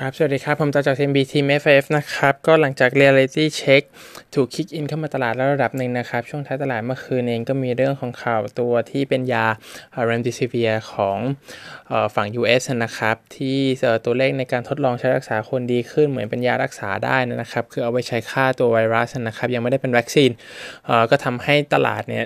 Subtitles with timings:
[0.00, 3.82] ครับ สวัสดีครับ ผมต่อจาก CMB Team FF นะครับ ก็หลังจาก Reality Check
[4.34, 9.46] ถูกคิกอินเข้ามาตลาดแล้วระดับหนึ่งนะครับ ช่วงท้ายตลาดเมื่อคืนเองก็มีเรื่องของข่าวตัวที่เป็นยา
[10.08, 11.18] Remdesivir ของ
[12.14, 13.58] ฝั่ง US นะครับ ที่
[14.04, 20.30] ตัวเลขในการทดลองใช้รักษาคนดีขึ้นเหมือนเป็นยารักษาได้นะครับ คือเอาไว้ใช้ฆ่าตัวไวรัสนะครับ ยังไม่ได้เป็นวัคซีน
[21.10, 22.24] ก็ทำให้ตลาดเนี่ย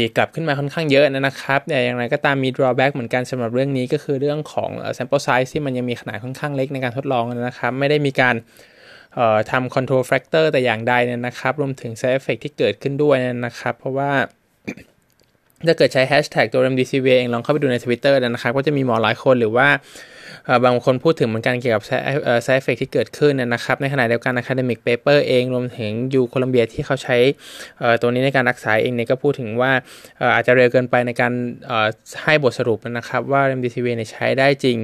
[0.00, 8.34] ดีกลับขึ้นมาค่อนข้างเยอะนะครับแต่อย่างไรก็ตามมี drawback เหมือนกันสำหรับเรื่องนี้ก็คือเรื่องของ sample size ที่มันยังมีขนาดค่อนข้างเล็กในการทดลองนะครับ ไม่ได้มีการ
[9.50, 10.94] ทำ control factor แต่อย่างใด
[11.26, 13.16] นะครับ รวมถึง side effect ที่เกิดขึ้นด้วย
[13.46, 14.10] นะครับ เพราะว่า
[15.66, 19.68] ถ้าเกิดใช้แฮชแท็กตัว remdesivir เองลองเข้าไปดูใน Twitter นะครับ ก็จะมีหมอหลายคนหรือว่า
[20.64, 21.84] บางคนพูดถึงเหมือนกันเกี่ยวกับ
[22.46, 27.16] side effect ที่เกิดขึ้นนะครับ ในขณะเดียวกัน academic paper เองรวมถึงยูโคลัมเบียที่เขาใช้
[28.00, 29.72] ตัวนี้ในการรักษาเองเนี่ยก็พูดถึงว่า
[30.34, 31.32] อาจจะเร็วเกินไปในการ
[32.22, 34.76] ให้บทสรุปนะครับว่า remdesivir ใช้ได้จริง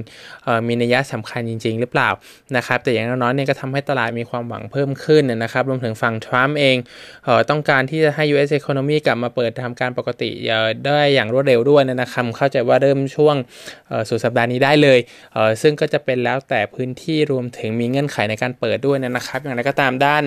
[0.67, 2.09] มีนัยสำคัญจริง ๆ หรือเปล่า
[2.57, 6.77] นะครับ แต่อย่างน้อยๆเนี่ยก็ทำให้ตลาดมีความหวังเพิ่มขึ้นนะครับ รวมถึงฝั่งทรัมป์เอง
[7.49, 10.29] ต้องการที่จะให้ US economy กลับมาเปิดทำการปกติ
[10.85, 13.35] ได้อย่างรวดเร็วด้วยนะครับเข้าใจว่าเริ่มช่วง
[14.09, 14.99] สุดสัปดาห์นี้ได้เลย
[15.61, 20.23] ซึ่งก็จะเป็นแล้วแต่พื้นที่รวมถึงมีเงื่อนไขในการเปิดด้วยนะครับ อย่างไรก็ตามด้าน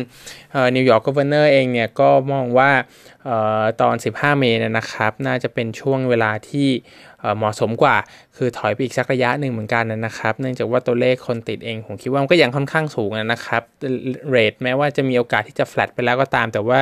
[0.75, 2.71] นิวยอร์ก governor เองเนี่ยก็มองว่า
[3.81, 6.69] ตอน 15 เมษายนนะครับ น่าจะเป็นช่วงเวลาที่
[7.37, 7.97] เหมาะสมกว่า
[8.37, 13.63] คือถอยไปอีกสักระยะหนึ่งเหมือนกันนะครับ เนื่องจากว่าตัวเลขคนติดเอง ผมคิดว่ามันก็ยังค่อนข้างสูงนะครับ
[14.31, 16.81] rate แม้ว่าจะมีโอกาสที่จะแฟลตไปแล้วก็ตาม แต่ว่า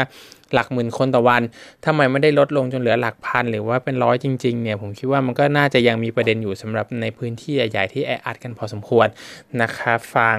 [0.55, 1.43] หลักหมื่นคนต่อวัน
[1.87, 9.07] ทำไมไม่ได้ลดลงจนเหลือหลักพันหรือว่าเป็นร้อยจริงๆเนี่ยผมคิดว่ามันก็น่าจะยังมีประเด็นอยู่สำหรับในพื้นที่ใหญ่ๆที่แออัดกันพอสมควร
[9.63, 10.39] นะครับฟัง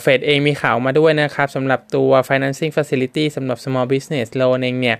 [0.00, 4.96] เฟดเองมีข่าวมาด้วยนะครับสำหรับตัว financing facility สำหรับ small business loan เองเนี่ย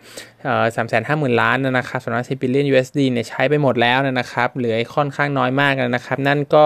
[0.77, 6.65] สามแสนห้าหมื่นล้านนะครับสำหรับ10 billion USD เนี่ยใช้ไปหมดแล้วนะครับ เหลือค่อนข้างน้อยมากนะครับ นั่นก็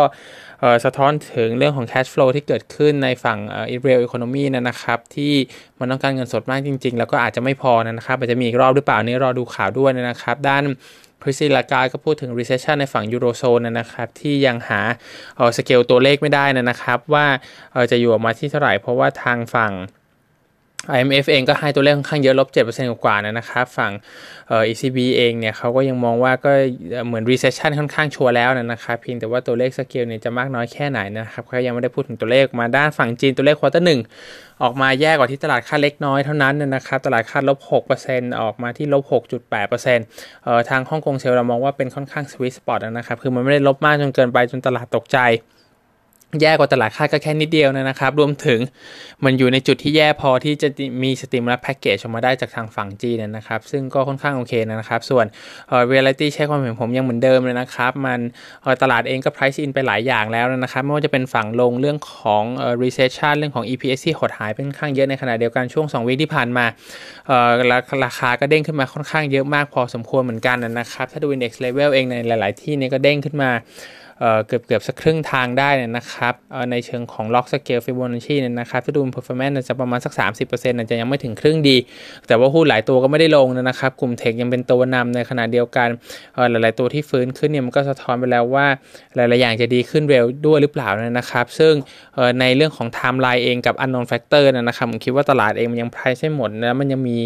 [0.85, 3.39] สะท้อนถึงเรื่องของ cash flow ที่เกิดขึ้นในฝั่ง
[3.87, 5.35] real economy นะครับที่
[5.79, 10.63] มันต้องการเงินสดมากจริง ๆ แล้วก็อาจจะไม่พอนะครับอาจจะมีอีกรอบหรือเปล่านี่รอดูข่าวด้วยนะครับด้าน
[11.23, 14.81] คริสติลากาก็พูดถึง recession ในฝั่งยูโรโซนนะครับที่ยังหา
[15.57, 17.27] สเกลตัวเลขไม่ได้นะครับว่า
[17.91, 19.73] จะอยู่ออกมาที่เท่าไหร่เพราะว่าทางฝั่ง
[20.95, 23.93] IMF เองก็ให้ตัวเลขค่อนข้างเยอะลบ7%กว่านะครับฝั่ง
[24.49, 26.53] เอ่อ ECB เองเนี่ยเขาก็ยังมองว่าก็
[27.07, 34.01] เหมือน recession ค่อนข้างชัวร์แล้วนะครับเพียงแต่ว่าตัวเลขสเกลเนี่ยจะมากน้อยแค่ไหนนะครับเขายังไม่ได้พูดถึงตัวเลขมาด้านฝั่งจีนตัวเลข quarter หนึ่ง
[34.63, 37.59] ออกมาแย่กว่าที่ตลาดคาดเล็กน้อยเท่านั้นนะครับตลาดคาดลบ
[37.99, 39.03] 6%ออกมาที่ลบ
[39.51, 45.19] 6.8%เอ่อทางฮ่องกงเซลเรามองว่าเป็นค่อนข้าง sweet spot นะครับคือมันไม่ได้ลบมากจนเกินไปจนตลาดตกใจ
[46.43, 48.61] แย่กว่าตลาดคาดก็แค่นิดเดียวนะครับ รวมถึง
[49.25, 50.69] มันอยู่ในจุดที่แย่พอที่จะ
[51.03, 55.27] มี stimulus package ออกมาได้จากทางฝั่งจีนนะครับ ซึ่งก็ค่อนข้างโอเคนะครับ ส่วน
[55.69, 58.21] เอ่อเรียลิตี้ใช้ความเห็นผมยังเหมือนเดิมเลยนะครับ มัน
[58.83, 66.65] ตลาดเองก็ price in ไปหลายอย่างแล้วนะครับ ไม่ว่าจะเป็นฝั่งลงเรื่องของเออ recession เรื่องของ EPS ที่หดหายเป็นค่อนข้างเยอะในขณะเดียวกันช่วง 2วีที่ผ่านมา
[67.27, 67.51] เออ
[68.05, 73.51] ราคาก็เด้งขึ้นมาค่อนข้างเยอะมากพอสมควรเหมือนกันนะครับถ้าดู index level เองในหลาย ๆ ที่นี่ก็เด้งขึ้นมา
[74.47, 76.35] เกือบเกือบสักครึ่งทางได้นะครับ
[76.71, 81.77] ในเชิงของ log scale Fibonacci เนี่ยนะครับถ้าดู performance จะประมาณสัก 30%อาจจะยังไม่ถึงครึ่งดี
[82.27, 85.89] แต่ว่าหุ้นหลายตัวก็ไม่ได้ลงนะครับ กลุ่ม tech ยังเป็นตัวนำในขณะเดียวกัน
[86.51, 88.67] หลาย ๆ ตัวที่ฟื้นขึ้นเนี่ยมันก็สะท้อนไปแล้วว่า
[89.17, 90.89] หลาย ๆ อย่างจะดีขึ้นเร็วด้วยหรือเปล่า
[91.19, 91.73] นะครับ ซึ่ง
[92.41, 97.19] ในเรื่องของไทม์ไลน์เองกับ unknown factor นะครับผมคิดว่าตลาดเองมันยัง price ไม่หมดนะมันยังมี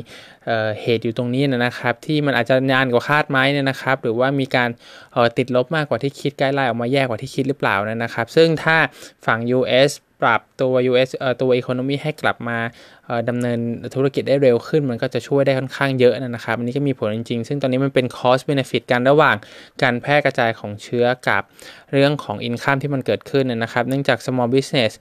[0.82, 4.70] เหตุอยู่ตรงนี้นะครับ ที่มันอาจจะนานกว่าคาดไหมเนี่ยนะครับ หรือว่ามีการ
[5.38, 8.76] ติดลบมากกว่าที่คิดไกล้ไล่ออกมาแย่กว่าที่คิดหรือเปล่านะครับ ซึ่งถ้า
[9.26, 9.90] ฝั่ง US
[10.22, 11.10] ปรับ ตัว US
[11.40, 12.58] ตัว economy ให้กลับมา
[13.28, 13.58] ดำเนิน
[13.94, 19.36] ธุรกิจได้เร็วขึ้น มันก็จะช่วยได้ค่อนข้างเยอะนะครับ อันนี้ก็มีผลจริงๆ ซึ่งตอนนี้มันเป็น cost benefit กันระหว่าง
[19.82, 21.42] การแพร่กระจายของเชื้อกับ
[21.92, 24.92] เรื่องของ income ที่มันเกิดขึ้นนะครับ เนื่องจาก small business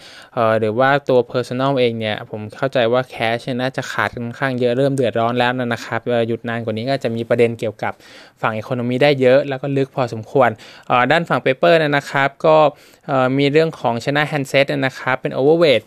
[0.59, 7.93] หรือว่าตัว personal เองเนี่ย ผมเข้าใจว่า cash น่าจะขาดค่อนข้างเยอะเริ่มเดือดร้อนแล้วนะครับหยุดนานกว่านี้ก็จะมีประเด็นเกี่ยวกับ
[8.41, 10.49] ฝั่ง economy ได้เยอะแล้วก็ลึกพอสมควร
[11.11, 12.57] ด้านฝั่ง paper นะครับ ก็
[13.37, 15.83] มีเรื่องของ China handset นะครับเป็น overweight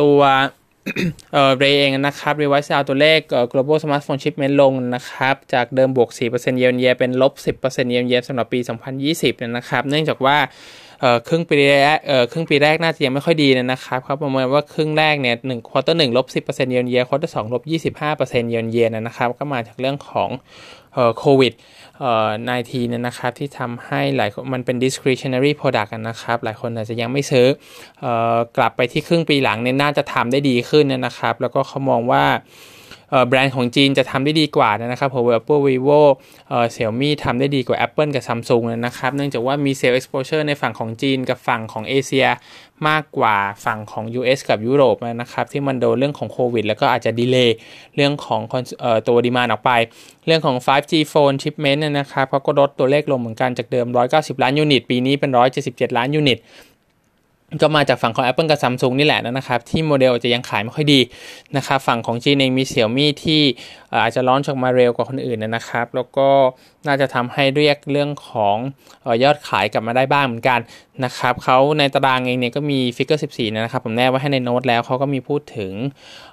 [0.00, 0.18] ตัว
[1.32, 3.20] เออเรเองนะครับ revise เอาตัวเลข
[3.52, 8.60] global smartphone shipment ลงนะครับ จากเดิมบวก 4% year year เป็นลบ 10% year year สำหรับปี
[9.06, 10.36] 2020 นะครับ เนื่องจากว่า
[11.28, 11.98] ครึ่งปีแรก
[12.32, 20.30] ครึ่งปีแรกน่าจะยังไม่ค่อยดีนะครับครับประเมินว่าครึ่งแรกเนี่ยหนึ่ง quarter หนึ่งลบสิบเปอร์เซ็นต์ year year quarter สองลบยี่สิบห้าเปอร์เซ็นต์ year year นะครับก็มาจากเรื่องของ
[21.18, 21.52] โควิด
[21.98, 27.46] เอ่อ19เนี่ยนะครับที่ทำให้หลายมันเป็น discretionary product นะครับ หลายคนอาจจะยังไม่ซื้อ
[28.04, 32.24] ออกลับไปที่ครึ่งปีหลังเนี่ยน่าจะทำได้ดีขึ้นนะครับ แล้วก็เขามองว่า
[33.28, 36.00] แบรนด์ของจีนจะทำได้ดีกว่านะครับหัวเว่ย Apple Vivo
[36.72, 42.26] เซี่ยมี่ทำได้ดีกว่า Apple กับ Samsung นะครับ เนื่องจากว่ามีเซลล์ exposure ในฝั่งของจีนกับฝั่งของเอเชีย
[42.88, 47.56] มากกว่าฝั่งของ US กับยุโรปนะครับ ที่มันโดนเรื่องของโควิด แล้วก็อาจจะดีเลย์
[47.96, 48.40] เรื่องของ
[49.08, 49.70] ตัว demand ออกไป
[50.26, 55.30] เรื่องของ 5G phone shipment นะครับเขาก็ลดตัวเลขลงเหมือนกันจากเดิม 190 ล้าน unit ปีนี้เป็น
[55.64, 56.38] 177 ล้าน unit
[57.62, 61.00] ก็มาจากฝั่งของ Apple กับ Samsung นี่แหละนะครับที่โมเดลจะยังขายไม่ค่อยดี
[61.56, 63.42] นะครับฝั่งของจีนเองมีเสี่ยวมี่ที่
[64.02, 66.28] อาจจะ launch มาเร็วกว่าคนอื่นนะครับ แล้วก็
[66.86, 68.56] น่าจะทำให้เรียกเรื่องของ
[69.22, 70.60] ยอดขายกลับมาได้บ้างเหมือนกัน
[71.04, 75.72] นะครับเขาในตารางเองเนี่ยก็มี figure 14 นะครับ ผมแนบไว้ให้ในโน้ตแล้วเขาก็มีพูดถึง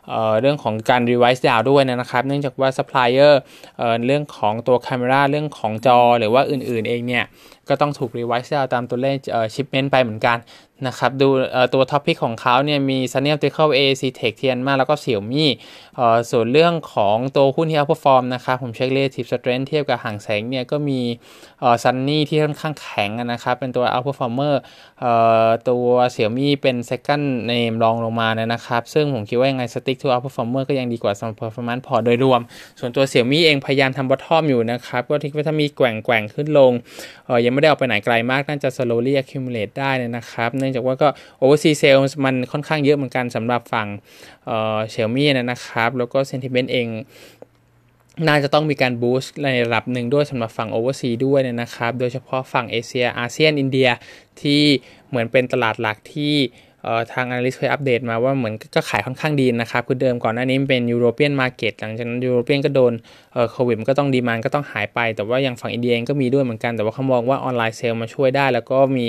[0.09, 3.41] เเรื่องของการ revise down ด้วยนะครับ เนื่องจากว่าซัพพลายเออร์
[4.05, 7.23] เรื่องของตัวคาเมราเรื่องของจอหรือว่าอื่นๆเองเนี่ย
[7.69, 9.15] ก็ต้องถูก revise down ตามตัวเลข
[9.53, 10.37] shipment ไปเหมือนกัน
[10.87, 11.27] นะครับดู
[11.73, 15.49] ตัว top pick ของเขาเนี่ยมี Sunny Optical AAC Tech Tianma แล้วก็เสี่ยวมี่
[16.31, 20.99] ส่วนเรื่องของตัวหุ้นที่ outperform นะครับผมเช็ค relative strength เทียบกับ Hang Seng เนี่ยก็มี
[21.83, 24.61] Sunny ที่ค่อนข้างแข็งนะครับเป็นตัว outperformer
[25.69, 32.41] ตัวเสี่ยวมี่เป็น second name รองลงมานะครับ ซึ่งผมคิดว่ายังไง stick to outperformer ก็ยังดีกว่าสำหรับ performance พอร์ตโดยรวม
[32.79, 36.71] ส่วนตัวเสี่ยวมี่เองพยายามทำ bottom อยู่นะครับก็ที่ว่าถ้ามีแกว่งแกว่งขึ้นลง
[37.45, 41.07] ยังไม่ได้ออกไปไหนไกลมาก น่าจะ slowly accumulate ได้นะครับ เนื่องจากว่าก็
[41.41, 43.87] overseas sales มันค่อนข้างเยอะเหมือนกันสำหรับฝั่ง
[44.93, 46.87] Xiaomi นะครับ แล้วก็ sentiment เอง
[48.27, 53.89] น่าจะต้องมีการ boost ในระดับหนึ่งด้วยสำหรับฝั่ง oversea ด้วยนะครับ โดยเฉพาะฝั่งเอเชียอาเซียนอินเดีย
[54.41, 54.61] ที่
[55.09, 56.35] เหมือนเป็นตลาดหลักที่
[57.13, 62.93] ทาง Analyst เคยอัปเดตมาว่าเหมือนก็ขายค่อนข้างดีนะครับ คือเดิมก่อนหน้านี้เป็น European market หลังจากนั้น European ก็โดน
[63.51, 69.07] โควิดมันก็ต้อง demand ก็ต้องหายไป แต่ว่าอย่างฝั่งอินเดียเองก็มีด้วยเหมือนกัน แต่ว่าเขามองว่า online sales มาช่วยได้ แล้วก็มี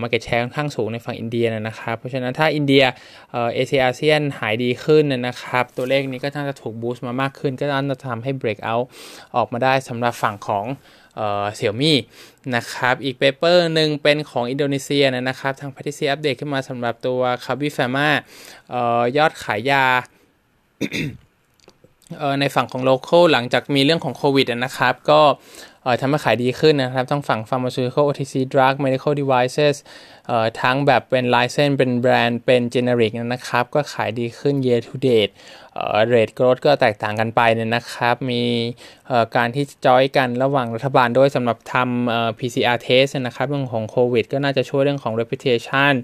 [0.00, 2.84] market share ค่อนข้างสูงในฝั่งอินเดียนะครับ เพราะฉะนั้นถ้าอินเดีย
[3.54, 8.84] เอเชียอาเซียนหายดีขึ้นนะครับ ตัวเลขนี้ก็น่าจะถูก boost มามากขึ้น ก็น่าจะทำให้ break out
[9.36, 10.66] ออกมาได้สำหรับฝั่งของ
[11.54, 11.98] เสี่ยวมี่
[12.54, 18.08] นะครับ อีก paper หนึ่งเป็นของอินโดนีเซียนะครับ ทาง Patricia อัปเดตขึ้นมาสำหรับตัว Kalbe Farma
[19.16, 19.84] ยอดขายยา
[22.40, 25.20] ในฝั่งของ local หลังจากมีเรื่องของโควิดนะครับ ก็
[26.00, 29.76] ทำให้ขายดีขึ้นนะครับ ทั้งฝั่ง pharmaceutical OTC drug medical devices
[30.60, 35.32] ทั้งแบบเป็น license เป็นแบรนด์ เป็น generic นะครับ ก็ขายดีขึ้น year to date
[36.08, 38.42] rate growth ก็แตกต่างกันไปเนี่ยนะครับ มี
[39.36, 45.94] การที่จอยกันระหว่างรัฐบาลด้วยสำหรับทำ PCR test นะครับเรื่องของโควิดก็น่าจะช่วยเรื่องของ reputation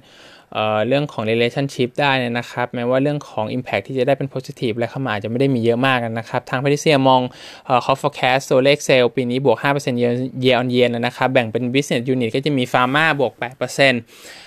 [0.89, 7.21] เรื่องของ relationship ได้นะครับ แม้ว่าเรื่องของ impact ที่จะได้เป็น positive และเข้ามาจะไม่ได้มีเยอะมากนะครับ ทางพาริเซียมอง
[7.83, 9.97] เขา forecast ตัวเลขเซลล์ปีนี้บวก 5%
[10.45, 13.33] year on year นะครับ แบ่งเป็น business unit ก็จะมี pharma บวก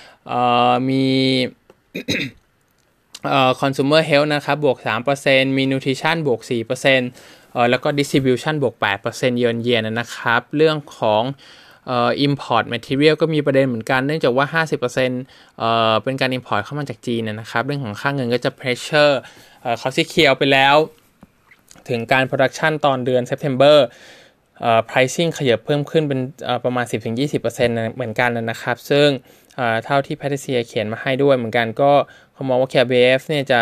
[0.07, 1.05] 8%มี
[3.29, 4.77] เอ่อ consumer health นะครับบวก
[5.17, 8.75] 3%มี nutrition บวก 4%เออแล้วก็ distribution บวก
[9.05, 11.23] 8%เยือนเยียนะครับ เรื่องของ
[11.87, 19.13] เอ่อ import material ก็มีประเด็นเหมือนกัน เนื่องจากว่า 50%เอ่อเป็นการ import เข้ามาจากจีนนะครับ เรื่องของค่าเงินก็จะ pressure
[19.61, 20.75] เอ่อเขาซีเคียวไปแล้ว
[21.89, 23.77] ถึงการ production ตอนเดือน September
[24.61, 26.19] เอ่อ pricing ขยับเพิ่มขึ้นเป็น
[26.65, 26.85] ประมาณ
[27.35, 29.07] 10-20%เหมือนกันนะครับ ซึ่ง
[29.85, 31.91] เท่าที่แพทริเซียเขียนมาให้ด้วยเหมือนกันก็
[32.35, 33.61] เขามองว่า KBF เนี่ยจะ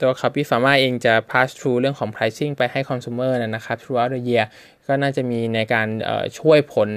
[0.00, 4.44] ตัวคาปิฟาร์มาเองจะ pass through เรื่องของ pricing ไปให้ consumer นะครับ throughout the year
[4.86, 5.88] ก็น่าจะมีในการ
[6.38, 6.88] ช่วยผล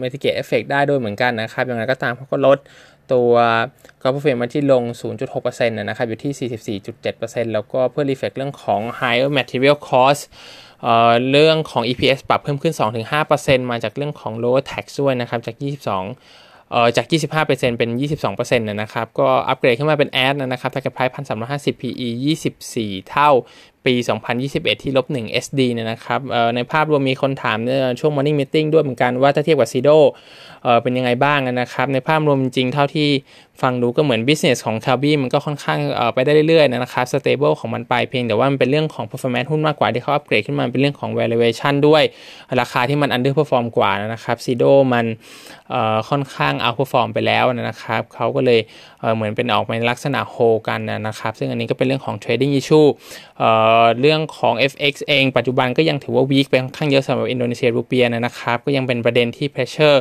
[0.00, 2.58] mitigate effect ได้ด้วยเหมือนกันนะครับ อย่างไรก็ตามเขาก็ลด
[3.12, 3.32] ตัว
[4.02, 4.82] กราฟเฟนมาที่ลง
[5.26, 10.22] 0.6%นะครับ อยู่ที่ 44.7%แล้วก็เพื่อ reflect เรื่องของ higher material cost
[11.30, 12.74] เรื่องของ EPS ปรับเพิ่มขึ้น
[13.22, 17.06] 2-5%มาจากเรื่องของ lower tax ด้วยนะครับ จาก 22 เอ่อจาก
[17.42, 17.90] 25%เป็น
[18.30, 22.08] 22%นะครับ ก็อัปเกรดขึ้นมาเป็นแอดนะครับแต่กระไพร์พันสามร้อยห้าสิบ PE
[22.58, 23.30] 24 เท่า
[23.86, 23.94] ปี
[24.38, 26.20] 2021 ที่ลบ1 SD เนี่ยนะครับ
[26.54, 27.70] ในภาพรวมมีคนถามใน
[28.00, 29.90] ช่วง Morning Meeting ด้วยเหมือนกันว่าถ้าเทียบกับซีโด
[30.82, 33.08] เป็นยังไงบ้างนะครับ ในภาพรวมจริงเท่าที่
[33.62, 35.78] ฟังดูก็เหมือน business ของ c a b ีมันก็ค่อนข้าง
[36.14, 42.02] ไปได้เรื่อยๆนะครับ stable ของมันไปเพียงแต่ว่ามันเป็นเรื่องของ performance หุ้นมากกว่าที่เขาอัปเกรดขึ้นมาเป็นเรื่องของ valuation ด้วย
[42.60, 45.06] ราคาที่มัน underperform กว่านะครับซีโดมัน
[46.08, 48.60] ค่อนข้าง outperform ไปแล้วนะครับเขาก็เลย
[49.14, 50.36] เหมือนเป็นออกมาในลักษณะโฮ
[50.68, 52.88] กันนะครับ ซึ่งอันนี้ก็เป็นเรื่องของ trading issue
[53.38, 59.96] เเรื่องของ FX เอง ปัจจุบันก็ยังถือว่า weak ไปค่อนข้างเยอะสำหรับอินโดนีเซียรูเปียนะครับ ก็ยังเป็นประเด็นที่ pressure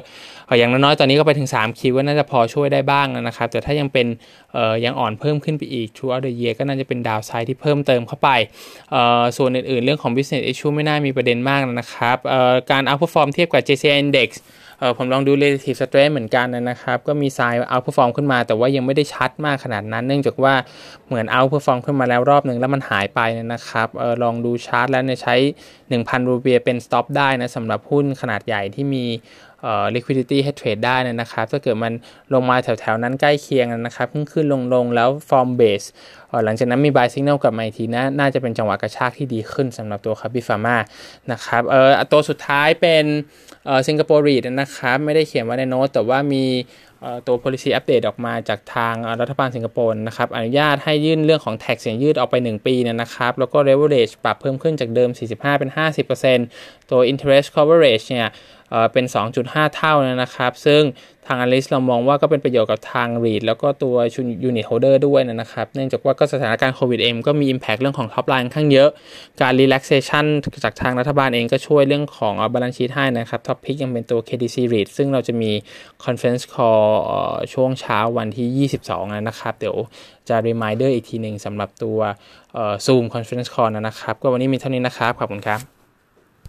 [0.58, 4.08] อย่างน้อยๆ ตอนนี้ก็ไปถึง 3 คิวก็น่าจะพอช่วยได้บ้างนะครับ แต่ถ้ายังเป็น
[4.86, 8.30] ยังอ่อนเพิ่มขึ้นไปอีก throughout the year ก็น่าจะเป็นดาวไซด์ที่เพิ่มเติมเข้าไป
[9.38, 12.18] ส่วนอื่นๆ เรื่องของ business issue ไม่น่ามีประเด็นมากนะครับ
[12.72, 14.30] การ outperform เทียบกับ JCI Index
[14.79, 20.53] เออผมลองดู relative strength เหมือนกันนะครับ ก็มีทราย outperform ขึ้นมา แต่ว่ายังไม่ได้ชัดมากขนาดนั้น เนื่องจากว่า
[21.07, 23.19] เหมือน outperform ขึ้นมาแล้วรอบหนึ่งแล้วมันหายไป
[23.53, 25.36] นะครับเออลองดูชาร์ตแล้วเนี่ยใช้
[25.81, 29.05] 1,000 รูเปียเป็น stop ได้นะสำหรับหุ้นขนาดใหญ่ที่มี
[29.96, 31.94] liquidity ให้เทรดได้นะครับ ถ้าเกิดมัน
[32.34, 35.88] ลงมาแถวๆนั้นใกล้เคียงนะครับ ขึ้นขึ้นลงลงแล้ว form base
[36.46, 40.77] หลังจากนั้นมี buy signal กลับมาอีกทีนะน่าจะเป็นจังหวะกระชากที่ดีขึ้นสำหรับตัว Kalbe Farma
[41.32, 43.06] นะครับเออตัวสุดท้ายเป็น
[43.88, 46.46] สิงคโปร์ REIT นะครับ ไม่ได้เขียนไว้ในโน้ตแต่ว่ามี
[47.28, 55.70] ตัว policy update ออกมาจากทางรัฐบาลสิงคโปร์นะครับ อนุญาตให้ยื่นเรื่องของ tax เสียงยืดออกไป 1 ปีนะครับ แล้วก็ leverage ปรับเพิ่มขึ้นจากเดิม 45 เป็น
[56.30, 58.28] 50%ตัว interest coverage เนี่ย
[58.94, 59.06] เป็น
[59.40, 60.82] 2.5 เท่านะครับ ซึ่ง
[61.28, 63.96] ทาง analyst เรามองว่าก็เป็นประโยชน์กับทาง REIT แล้วก็ตัว
[64.50, 68.90] unit holder ด้วยนะครับ เนื่องจากว่าก็สถานการณ์โควิดเองก็มี impact เรื่องของ top line ข้างเยอะ
[69.42, 70.26] การ relaxation
[70.64, 75.52] จากทางรัฐบาลเองก็ช่วยเรื่องของ balance sheet ให้นะครับ topic ยังเป็นตัว KDC REIT ซึ่งเราจะมี
[76.06, 76.88] conference call
[77.54, 79.78] ช่วงเช้าวันที่ 22 นะครับ เดี๋ยว
[80.30, 82.00] จะ reminder อีกทีหนึ่งสำหรับตัว
[82.86, 85.78] Zoom conference call นะครับ ก็วันนี้มีเท่านี้นะครับ ขอบคุณครับ